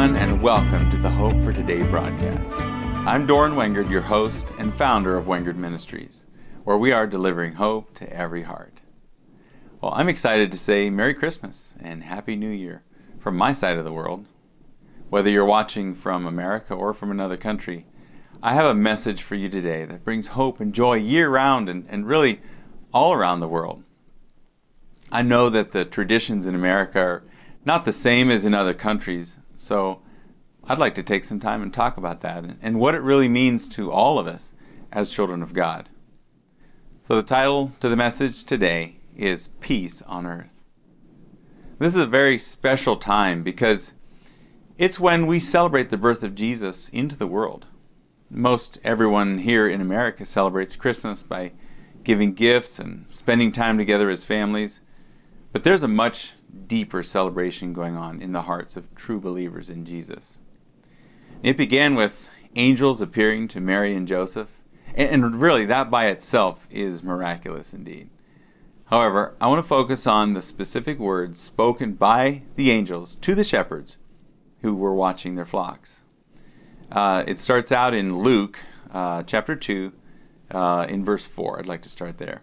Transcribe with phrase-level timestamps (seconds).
[0.00, 2.58] everyone, and welcome to the Hope for Today broadcast.
[3.06, 6.24] I'm Doran Wengard, your host and founder of Wengard Ministries,
[6.64, 8.80] where we are delivering hope to every heart.
[9.82, 12.82] Well, I'm excited to say Merry Christmas and Happy New Year
[13.18, 14.24] from my side of the world.
[15.10, 17.84] Whether you're watching from America or from another country,
[18.42, 21.84] I have a message for you today that brings hope and joy year round and,
[21.90, 22.40] and really
[22.94, 23.84] all around the world.
[25.12, 27.24] I know that the traditions in America are
[27.66, 30.00] not the same as in other countries, so
[30.64, 33.68] I'd like to take some time and talk about that and, what it really means
[33.68, 34.54] to all of us
[34.90, 35.90] as children of God.
[37.02, 40.64] So, the title to the message today is Peace on Earth.
[41.78, 43.92] This is a very special time because
[44.78, 47.66] it's when we celebrate the birth of Jesus into the world.
[48.30, 51.52] Most everyone here in America celebrates Christmas by
[52.02, 54.80] giving gifts and spending time together as families.
[55.52, 56.32] But there's a much
[56.66, 60.38] deeper celebration going on in the hearts of true believers in Jesus.
[61.42, 64.62] It began with angels appearing to Mary and Joseph,
[64.94, 68.10] and really that by itself is miraculous indeed.
[68.86, 73.44] However, I want to focus on the specific words spoken by the angels to the
[73.44, 73.96] shepherds
[74.62, 76.02] who were watching their flocks.
[76.90, 78.58] Uh, it starts out in Luke
[78.92, 79.92] uh, chapter 2,
[80.50, 81.60] uh, in verse 4.
[81.60, 82.42] I'd like to start there.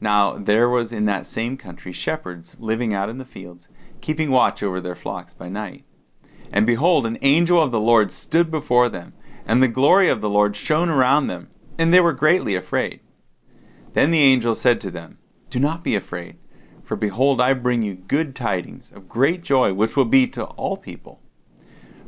[0.00, 3.68] Now there was in that same country shepherds living out in the fields,
[4.00, 5.84] keeping watch over their flocks by night.
[6.52, 9.14] And behold, an angel of the Lord stood before them,
[9.46, 11.48] and the glory of the Lord shone around them,
[11.78, 13.00] and they were greatly afraid.
[13.92, 15.18] Then the angel said to them,
[15.50, 16.36] Do not be afraid,
[16.84, 20.76] for behold, I bring you good tidings of great joy, which will be to all
[20.76, 21.20] people.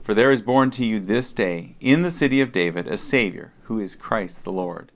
[0.01, 3.53] For there is born to you this day in the city of David a Savior,
[3.65, 4.93] who is Christ the Lord.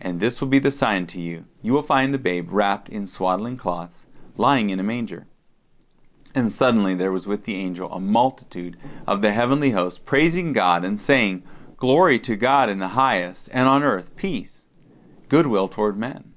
[0.00, 1.46] And this will be the sign to you.
[1.62, 5.26] You will find the babe wrapped in swaddling cloths, lying in a manger.
[6.34, 8.76] And suddenly there was with the angel a multitude
[9.06, 11.42] of the heavenly host, praising God and saying,
[11.76, 14.66] Glory to God in the highest, and on earth peace,
[15.28, 16.34] goodwill toward men.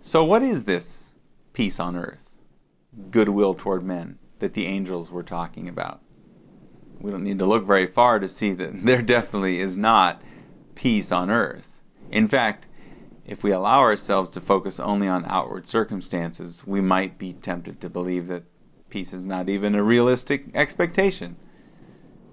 [0.00, 1.14] So, what is this
[1.52, 2.38] peace on earth,
[3.10, 6.00] goodwill toward men, that the angels were talking about?
[7.00, 10.22] We don't need to look very far to see that there definitely is not
[10.74, 11.80] peace on earth.
[12.10, 12.66] In fact,
[13.24, 17.88] if we allow ourselves to focus only on outward circumstances, we might be tempted to
[17.88, 18.44] believe that
[18.90, 21.36] peace is not even a realistic expectation.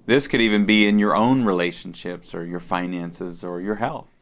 [0.06, 4.14] This could even be in your own relationships or your finances or your health.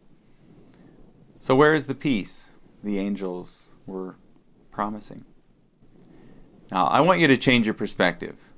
[1.40, 2.52] So, where is the peace
[2.84, 4.18] the angels were
[4.72, 5.26] promising?
[6.72, 8.50] Now, I want you to change your perspective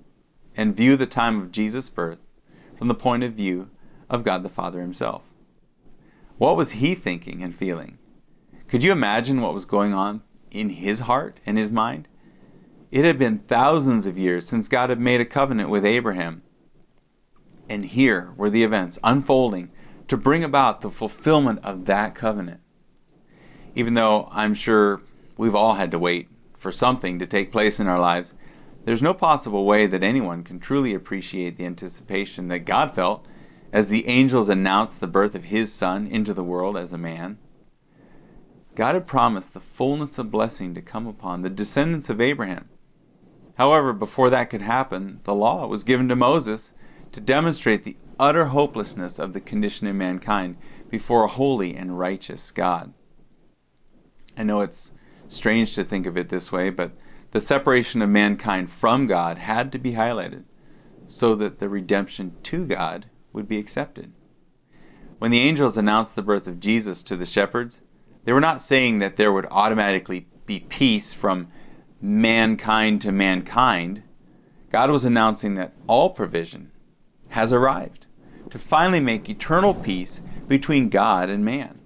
[0.58, 2.30] and view the time of Jesus' birth
[2.78, 3.70] from the point of view
[4.10, 5.31] of God the Father Himself.
[6.42, 8.00] What was he thinking and feeling?
[8.68, 12.08] Could you imagine what was going on in his heart and his mind?
[12.90, 16.42] It had been thousands of years since God had made a covenant with Abraham.
[17.70, 19.72] And here were the events unfolding
[20.08, 22.62] to bring about the fulfillment of that covenant.
[23.76, 25.04] Even though I'm sure
[25.38, 26.28] we've all had to wait
[26.58, 28.34] for something to take place in our lives,
[28.86, 33.28] there's no possible way that anyone can truly appreciate the anticipation that God felt
[33.72, 37.38] as the angels announced the birth of his son into the world as a man.
[38.76, 42.70] God had promised the fullness of blessing to come upon the descendants of Abraham.
[43.56, 46.74] However, before that could happen, the law was given to Moses
[47.12, 50.58] to demonstrate the utter hopelessness of the condition of mankind
[50.90, 52.94] before a holy and righteous God.
[54.38, 54.94] I know it's
[55.28, 56.94] strange to think of it this way, but
[57.32, 60.44] the separation of mankind from God had to be highlighted
[61.08, 64.12] so that the redemption to God would be accepted.
[65.20, 67.82] When the angels announced the birth of Jesus to the shepherds,
[68.24, 71.48] they were not saying that there would automatically be peace from
[72.02, 74.04] mankind to mankind.
[74.72, 76.72] God was announcing that all provision
[77.30, 78.08] has arrived
[78.50, 81.82] to finally make eternal peace between God and man.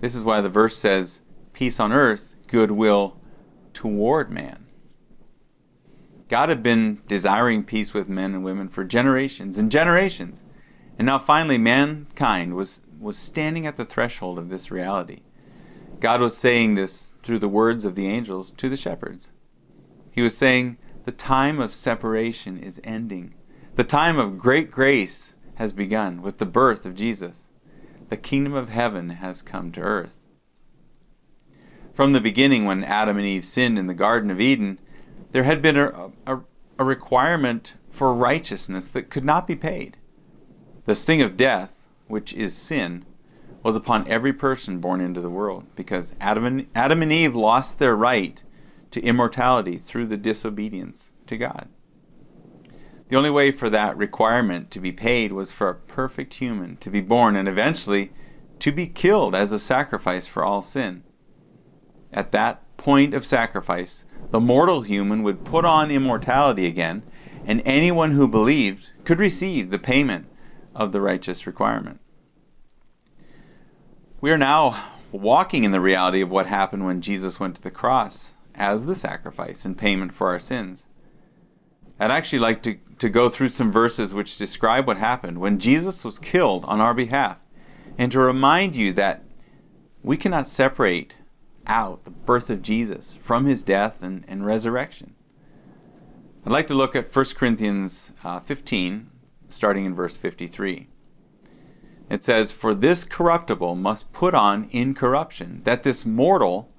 [0.00, 1.22] This is why the verse says,
[1.52, 3.18] Peace on earth, goodwill
[3.72, 4.65] toward man.
[6.28, 10.44] God had been desiring peace with men and women for generations and generations.
[10.98, 15.20] And now finally mankind was, was standing at the threshold of this reality.
[16.00, 19.32] God was saying this through the words of the angels to the shepherds.
[20.10, 23.34] He was saying the time of separation is ending.
[23.76, 27.50] The time of great grace has begun with the birth of Jesus.
[28.08, 30.24] The kingdom of heaven has come to earth.
[31.92, 34.78] From the beginning, when Adam and Eve sinned in the Garden of Eden,
[35.32, 36.40] there had been a, a,
[36.78, 39.96] a requirement for righteousness that could not be paid.
[40.84, 43.04] The sting of death, which is sin,
[43.62, 47.78] was upon every person born into the world because Adam and, Adam and Eve lost
[47.78, 48.42] their right
[48.92, 51.68] to immortality through the disobedience to God.
[53.08, 56.90] The only way for that requirement to be paid was for a perfect human to
[56.90, 58.12] be born and eventually
[58.60, 61.04] to be killed as a sacrifice for all sin.
[62.12, 67.02] At that point of sacrifice, the mortal human would put on immortality again,
[67.44, 70.28] and anyone who believed could receive the payment
[70.74, 72.00] of the righteous requirement.
[74.20, 74.82] We are now
[75.12, 78.94] walking in the reality of what happened when Jesus went to the cross as the
[78.94, 80.86] sacrifice and payment for our sins.
[81.98, 86.04] I'd actually like to, to go through some verses which describe what happened when Jesus
[86.04, 87.38] was killed on our behalf
[87.96, 89.22] and to remind you that
[90.02, 91.16] we cannot separate
[91.66, 95.14] out the birth of Jesus from his death and, and resurrection.
[96.44, 99.10] I'd like to look at 1 Corinthians uh, 15,
[99.48, 100.88] starting in verse 53.
[102.08, 106.70] It says, For this corruptible must put on incorruption, that this mortal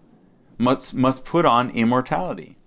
[0.57, 2.57] must, must put on immortality.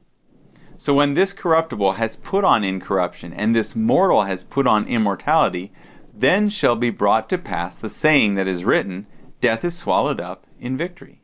[0.76, 5.72] So when this corruptible has put on incorruption, and this mortal has put on immortality,
[6.14, 9.06] then shall be brought to pass the saying that is written,
[9.40, 11.19] Death is swallowed up in victory.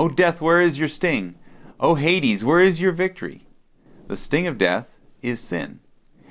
[0.00, 1.34] O death, where is your sting?
[1.78, 3.42] O Hades, where is your victory?
[4.06, 5.80] The sting of death is sin,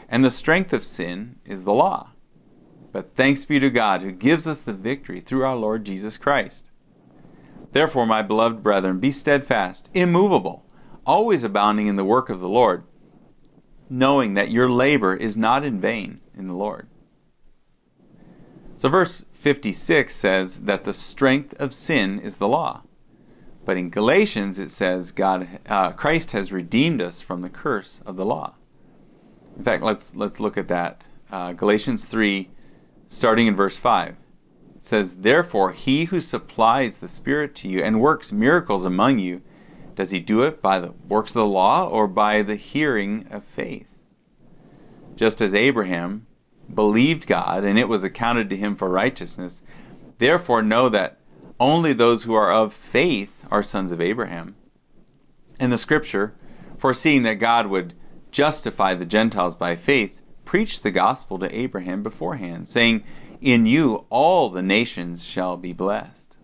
[0.07, 2.13] and the strength of sin is the law.
[2.91, 6.71] But thanks be to God who gives us the victory through our Lord Jesus Christ.
[7.71, 10.65] Therefore, my beloved brethren, be steadfast, immovable,
[11.05, 12.85] always abounding in the work of the Lord,
[13.87, 16.87] knowing that your labor is not in vain in the Lord.
[18.77, 22.81] So, verse 56 says that the strength of sin is the law.
[23.69, 28.15] But in Galatians, it says God, uh, Christ has redeemed us from the curse of
[28.15, 28.55] the law.
[29.55, 31.07] In fact, let's let's look at that.
[31.29, 32.49] Uh, Galatians 3,
[33.07, 34.15] starting in verse 5.
[34.75, 39.43] It says, Therefore, he who supplies the Spirit to you and works miracles among you,
[39.93, 43.45] does he do it by the works of the law or by the hearing of
[43.45, 43.99] faith?
[45.15, 46.25] Just as Abraham
[46.73, 49.61] believed God and it was accounted to him for righteousness,
[50.17, 51.19] therefore know that
[51.59, 54.55] only those who are of faith are sons of Abraham.
[55.59, 56.35] In the scripture,
[56.77, 57.93] foreseeing that God would
[58.31, 63.03] justify the Gentiles by faith, preached the gospel to Abraham beforehand, saying,
[63.41, 66.37] in you all the nations shall be blessed.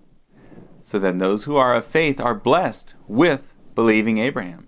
[0.81, 4.67] So then those who are of faith are blessed with believing Abraham.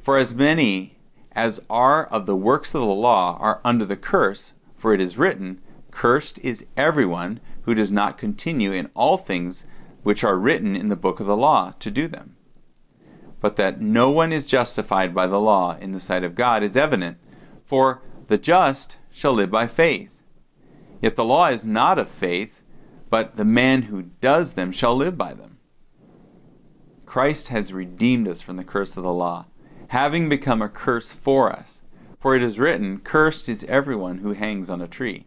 [0.00, 0.98] For as many
[1.32, 5.18] as are of the works of the law are under the curse, for it is
[5.18, 5.60] written,
[5.90, 9.64] Cursed is everyone who does not continue in all things
[10.04, 12.36] which are written in the book of the law to do them.
[13.40, 16.76] But that no one is justified by the law in the sight of God is
[16.76, 17.18] evident,
[17.64, 20.22] for the just shall live by faith.
[21.02, 22.62] Yet the law is not of faith,
[23.10, 25.58] but the man who does them shall live by them.
[27.06, 29.46] Christ has redeemed us from the curse of the law,
[29.88, 31.82] having become a curse for us.
[32.18, 35.26] For it is written, Cursed is everyone who hangs on a tree,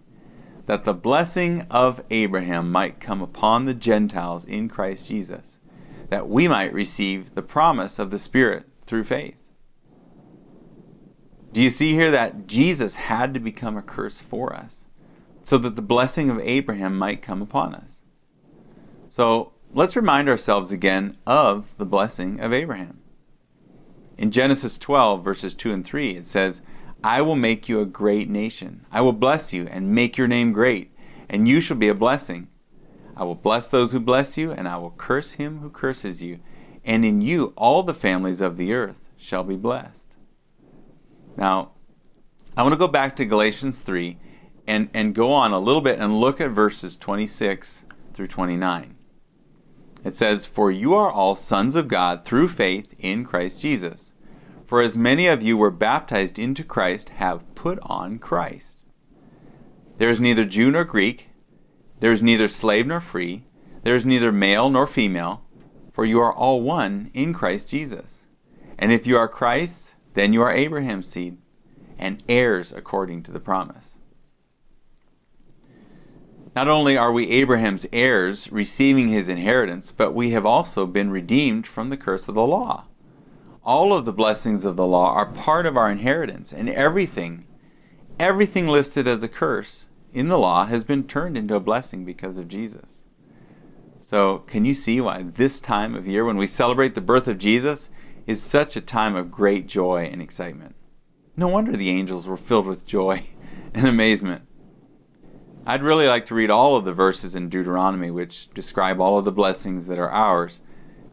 [0.67, 5.59] that the blessing of Abraham might come upon the Gentiles in Christ Jesus,
[6.09, 9.49] that we might receive the promise of the Spirit through faith.
[11.51, 14.87] Do you see here that Jesus had to become a curse for us?
[15.47, 18.03] so that the blessing of Abraham might come upon us.
[19.07, 22.99] So let's remind ourselves again of the blessing of Abraham.
[24.17, 26.61] In Genesis 12, verses 2 and 3, it says,
[27.03, 28.85] I will make you a great nation.
[28.91, 30.91] I will bless you and make your name great,
[31.29, 32.49] and you shall be a blessing.
[33.15, 36.39] I will bless those who bless you, and I will curse him who curses you.
[36.83, 40.15] And in you all the families of the earth shall be blessed.
[41.35, 41.71] Now,
[42.55, 44.17] I want to go back to Galatians 3
[44.67, 48.95] and, and go on a little bit and look at verses 26 through 29.
[50.03, 54.13] It says, For you are all sons of God through faith in Christ Jesus.
[54.67, 58.83] For as many of you were baptized into Christ have put on Christ.
[59.95, 61.29] There is neither Jew nor Greek,
[62.01, 63.45] there is neither slave nor free,
[63.83, 65.45] there is neither male nor female,
[65.93, 68.27] for you are all one in Christ Jesus.
[68.77, 71.37] And if you are Christ's, then you are Abraham's seed,
[71.97, 73.99] and heirs according to the promise.
[76.57, 81.65] Not only are we Abraham's heirs, receiving his inheritance, but we have also been redeemed
[81.65, 82.86] from the curse of the law.
[83.67, 87.45] All of the blessings of the law are part of our inheritance, and everything,
[88.17, 92.37] everything listed as a curse in the law has been turned into a blessing because
[92.37, 93.07] of Jesus.
[93.99, 97.39] So, can you see why this time of year, when we celebrate the birth of
[97.39, 97.89] Jesus,
[98.25, 100.73] is such a time of great joy and excitement?
[101.35, 103.23] No wonder the angels were filled with joy
[103.73, 104.47] and amazement.
[105.65, 109.25] I'd really like to read all of the verses in Deuteronomy which describe all of
[109.25, 110.61] the blessings that are ours.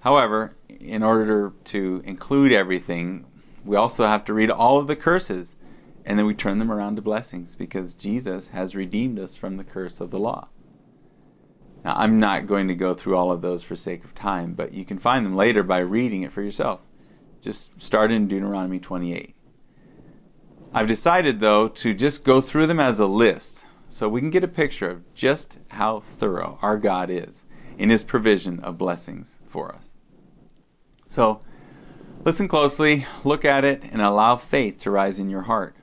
[0.04, 3.24] However, in order to include everything,
[3.64, 5.56] we also have to read all of the curses
[6.04, 9.64] and then we turn them around to blessings because Jesus has redeemed us from the
[9.64, 10.48] curse of the law.
[11.86, 14.74] Now, I'm not going to go through all of those for sake of time, but
[14.74, 16.82] you can find them later by reading it for yourself.
[17.40, 19.34] Just start in Deuteronomy 28.
[20.74, 24.44] I've decided, though, to just go through them as a list so we can get
[24.44, 27.46] a picture of just how thorough our God is
[27.78, 29.93] in His provision of blessings for us.
[31.14, 31.42] So,
[32.24, 35.76] listen closely, look at it, and allow faith to rise in your heart.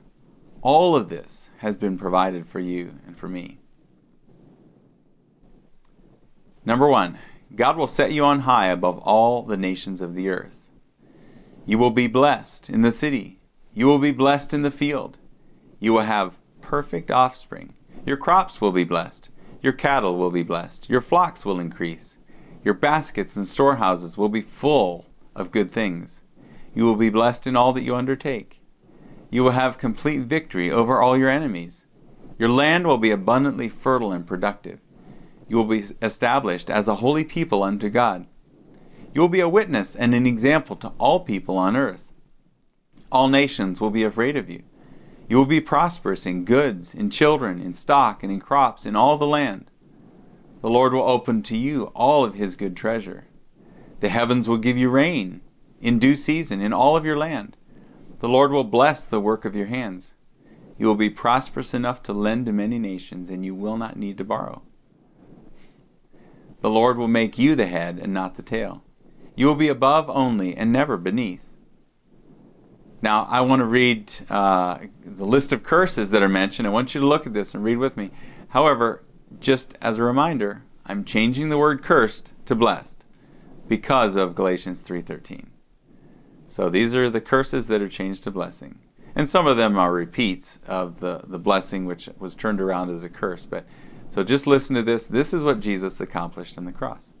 [0.60, 3.58] All of this has been provided for you and for me.
[6.66, 7.16] Number one,
[7.54, 10.68] God will set you on high above all the nations of the earth.
[11.64, 13.38] You will be blessed in the city
[13.74, 15.16] you will be blessed in the field.
[15.80, 17.72] You will have perfect offspring.
[18.04, 19.30] Your crops will be blessed.
[19.62, 20.90] Your cattle will be blessed.
[20.90, 22.18] Your flocks will increase.
[22.62, 26.22] Your baskets and storehouses will be full of good things.
[26.74, 28.62] You will be blessed in all that you undertake.
[29.30, 31.86] You will have complete victory over all your enemies.
[32.38, 34.80] Your land will be abundantly fertile and productive.
[35.48, 38.26] You will be established as a holy people unto God.
[39.14, 42.10] You will be a witness and an example to all people on earth.
[43.10, 44.62] All nations will be afraid of you.
[45.28, 49.18] You will be prosperous in goods, in children, in stock, and in crops, in all
[49.18, 49.70] the land.
[50.62, 53.26] The Lord will open to you all of his good treasure.
[54.02, 55.42] The heavens will give you rain
[55.80, 57.56] in due season in all of your land.
[58.18, 60.16] The Lord will bless the work of your hands.
[60.76, 64.18] You will be prosperous enough to lend to many nations, and you will not need
[64.18, 64.62] to borrow.
[66.62, 68.82] The Lord will make you the head and not the tail.
[69.36, 71.52] You will be above only and never beneath.
[73.02, 76.66] Now, I want to read uh, the list of curses that are mentioned.
[76.66, 78.10] I want you to look at this and read with me.
[78.48, 79.04] However,
[79.38, 83.02] just as a reminder, I'm changing the word cursed to blessed
[83.68, 85.48] because of Galatians 3:13.
[86.46, 88.78] So these are the curses that are changed to blessing.
[89.14, 93.04] And some of them are repeats of the, the blessing which was turned around as
[93.04, 93.46] a curse.
[93.46, 93.66] But
[94.08, 95.08] so just listen to this.
[95.08, 97.14] This is what Jesus accomplished on the cross.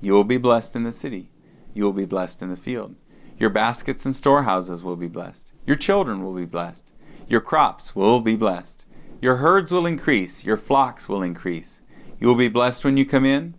[0.00, 1.30] You will be blessed in the city.
[1.74, 2.96] You will be blessed in the field.
[3.38, 5.52] Your baskets and storehouses will be blessed.
[5.66, 6.92] Your children will be blessed.
[7.28, 8.86] Your crops will be blessed.
[9.20, 10.44] Your herds will increase.
[10.44, 11.82] Your flocks will increase.
[12.18, 13.54] You will be blessed when you come in.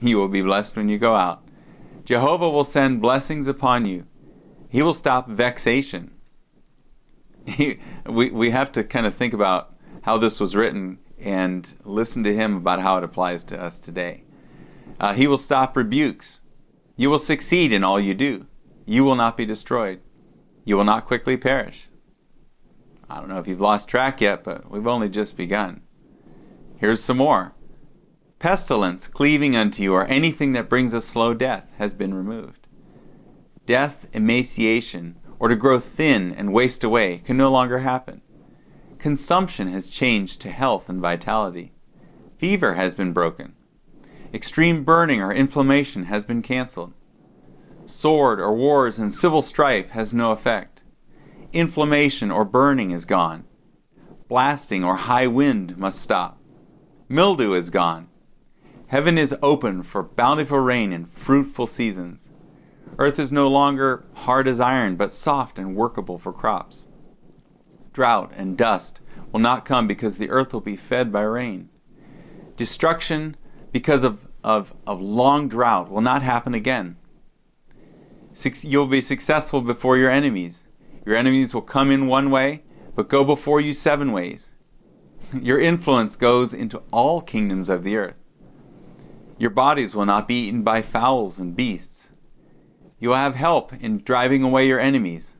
[0.00, 1.45] You will be blessed when you go out.
[2.06, 4.06] Jehovah will send blessings upon you.
[4.70, 6.12] He will stop vexation.
[7.44, 12.22] He, we, we have to kind of think about how this was written and listen
[12.22, 14.22] to him about how it applies to us today.
[15.00, 16.40] Uh, he will stop rebukes.
[16.94, 18.46] You will succeed in all you do.
[18.84, 20.00] You will not be destroyed.
[20.64, 21.88] You will not quickly perish.
[23.10, 25.82] I don't know if you've lost track yet, but we've only just begun.
[26.76, 27.55] Here's some more.
[28.38, 32.66] Pestilence cleaving unto you, or anything that brings a slow death, has been removed.
[33.64, 38.20] Death, emaciation, or to grow thin and waste away can no longer happen.
[38.98, 41.72] Consumption has changed to health and vitality.
[42.38, 43.54] Fever has been broken.
[44.34, 46.92] Extreme burning or inflammation has been canceled.
[47.86, 50.82] Sword or wars and civil strife has no effect.
[51.52, 53.44] Inflammation or burning is gone.
[54.28, 56.38] Blasting or high wind must stop.
[57.08, 58.08] Mildew is gone.
[58.88, 62.32] Heaven is open for bountiful rain and fruitful seasons.
[62.98, 66.86] Earth is no longer hard as iron, but soft and workable for crops.
[67.92, 69.00] Drought and dust
[69.32, 71.68] will not come because the earth will be fed by rain.
[72.54, 73.36] Destruction
[73.72, 76.96] because of, of, of long drought will not happen again.
[78.62, 80.68] You'll be successful before your enemies.
[81.04, 82.62] Your enemies will come in one way,
[82.94, 84.52] but go before you seven ways.
[85.32, 88.16] Your influence goes into all kingdoms of the earth.
[89.38, 92.10] Your bodies will not be eaten by fowls and beasts.
[92.98, 95.36] You will have help in driving away your enemies.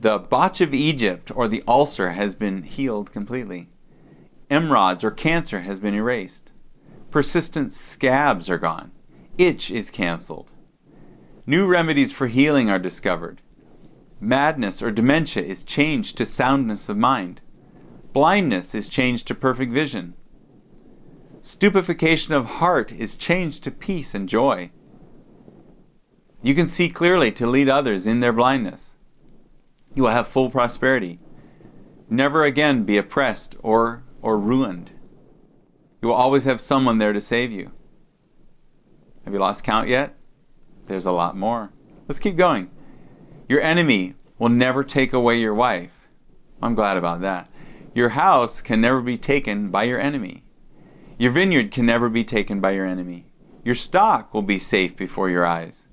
[0.00, 3.68] The botch of Egypt or the ulcer has been healed completely.
[4.50, 6.52] Emerods or cancer has been erased.
[7.10, 8.92] Persistent scabs are gone.
[9.38, 10.52] Itch is canceled.
[11.46, 13.40] New remedies for healing are discovered.
[14.20, 17.40] Madness or dementia is changed to soundness of mind.
[18.12, 20.14] Blindness is changed to perfect vision.
[21.46, 24.72] Stupefaction of heart is changed to peace and joy.
[26.42, 28.98] You can see clearly to lead others in their blindness.
[29.94, 31.20] You will have full prosperity.
[32.10, 34.90] Never again be oppressed or, or ruined.
[36.02, 37.70] You will always have someone there to save you.
[39.24, 40.16] Have you lost count yet?
[40.86, 41.70] There's a lot more.
[42.08, 42.72] Let's keep going.
[43.48, 46.08] Your enemy will never take away your wife.
[46.60, 47.48] I'm glad about that.
[47.94, 50.42] Your house can never be taken by your enemy.
[51.18, 53.26] Your vineyard can never be taken by your enemy.
[53.64, 55.88] Your stock will be safe before your eyes.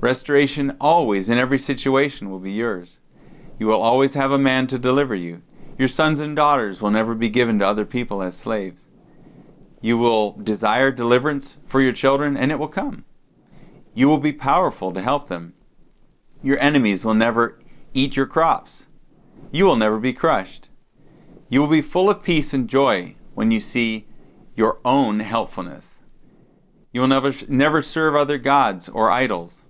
[0.00, 2.98] Restoration always in every situation will be yours.
[3.58, 5.42] You will always have a man to deliver you.
[5.78, 8.88] Your sons and daughters will never be given to other people as slaves.
[9.82, 13.04] You will desire deliverance for your children, and it will come.
[13.94, 15.52] You will be powerful to help them.
[16.42, 17.58] Your enemies will never
[17.92, 18.88] eat your crops.
[19.50, 20.70] You will never be crushed.
[21.48, 24.06] You will be full of peace and joy when you see
[24.54, 26.02] your own helpfulness.
[26.92, 29.64] You will never, never serve other gods or idols.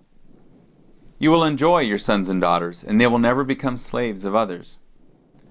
[1.18, 4.80] You will enjoy your sons and daughters, and they will never become slaves of others.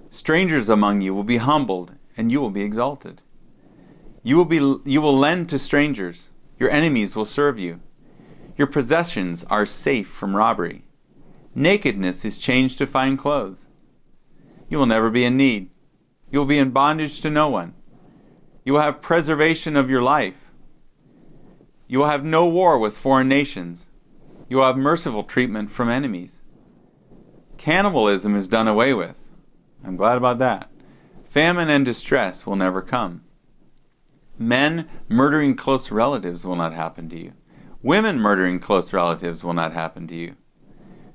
[0.09, 3.21] Strangers among you will be humbled, and you will be exalted.
[4.21, 6.29] You will, be, you will lend to strangers.
[6.59, 7.79] Your enemies will serve you.
[8.57, 10.83] Your possessions are safe from robbery.
[11.55, 13.67] Nakedness is changed to fine clothes.
[14.67, 15.69] You will never be in need.
[16.29, 17.73] You will be in bondage to no one.
[18.63, 20.51] You will have preservation of your life.
[21.87, 23.89] You will have no war with foreign nations.
[24.47, 26.41] You will have merciful treatment from enemies.
[27.57, 29.29] Cannibalism is done away with.
[29.83, 30.69] I'm glad about that.
[31.29, 33.23] Famine and distress will never come.
[34.37, 37.33] Men murdering close relatives will not happen to you.
[37.81, 40.35] Women murdering close relatives will not happen to you.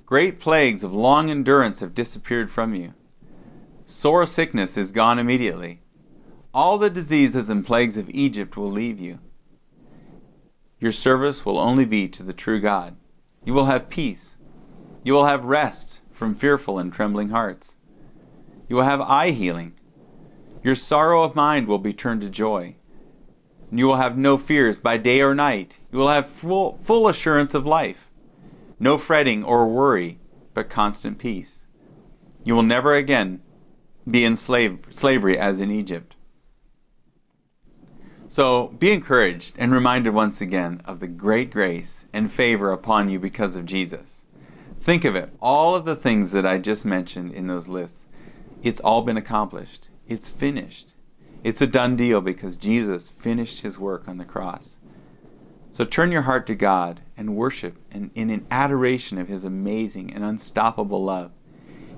[0.05, 2.95] Great plagues of long endurance have disappeared from you.
[3.85, 5.81] Sore sickness is gone immediately.
[6.57, 9.19] All the diseases and plagues of Egypt will leave you.
[10.81, 12.97] Your service will only be to the true God.
[13.45, 14.39] You will have peace.
[15.05, 17.77] You will have rest from fearful and trembling hearts.
[18.71, 19.75] You will have eye healing.
[20.63, 22.77] Your sorrow of mind will be turned to joy.
[23.69, 25.81] And you will have no fears by day or night.
[25.93, 28.11] You will have full, full assurance of life.
[28.81, 30.21] No fretting or worry,
[30.55, 31.67] but constant peace.
[32.45, 33.43] You will never again
[34.11, 36.16] be in slave, slavery as in Egypt.
[38.29, 43.21] So be encouraged and reminded once again of the great grace and favor upon you
[43.21, 44.25] because of Jesus.
[44.79, 48.07] Think of it, all of the things that I just mentioned in those lists,
[48.63, 49.89] it's all been accomplished.
[50.09, 50.95] It's finished.
[51.45, 54.81] It's a done deal because Jesus finished his work on the cross.
[55.71, 60.13] So turn your heart to God and worship in, in an adoration of his amazing
[60.13, 61.33] and unstoppable love.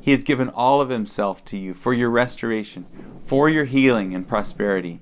[0.00, 2.86] He has given all of himself to you for your restoration,
[3.24, 5.00] for your healing and prosperity.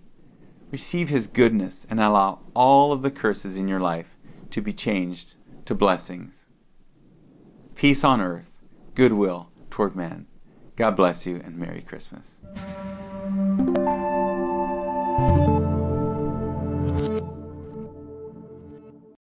[0.71, 4.17] Receive his goodness and allow all of the curses in your life
[4.51, 6.47] to be changed to blessings.
[7.75, 8.59] Peace on earth,
[8.95, 10.27] goodwill toward men.
[10.75, 12.41] God bless you and Merry Christmas.